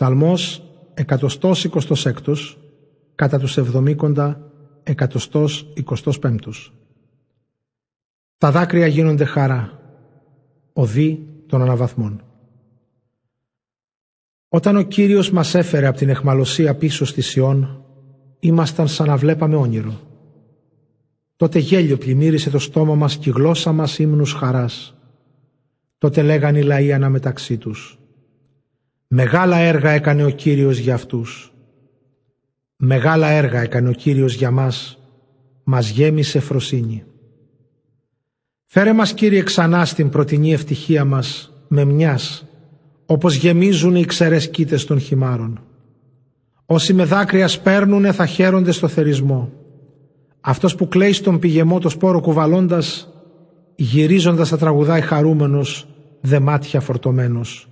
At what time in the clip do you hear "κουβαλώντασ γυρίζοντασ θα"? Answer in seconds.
52.20-54.58